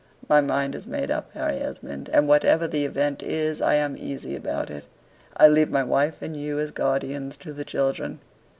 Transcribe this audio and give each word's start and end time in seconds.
My 0.27 0.41
mind 0.41 0.73
is 0.73 0.87
made 0.87 1.11
up, 1.11 1.31
Harry 1.35 1.57
Esmond, 1.57 2.09
and 2.11 2.27
whatever 2.27 2.67
the 2.67 2.85
event 2.85 3.21
is, 3.21 3.61
I 3.61 3.75
am 3.75 3.95
easy 3.95 4.35
about 4.35 4.71
it. 4.71 4.85
I 5.37 5.47
leave 5.47 5.69
my 5.69 5.83
wife 5.83 6.23
and 6.23 6.35
you 6.35 6.57
as 6.57 6.71
guardians 6.71 7.37
to 7.37 7.53
the 7.53 7.63
children." 7.63 8.19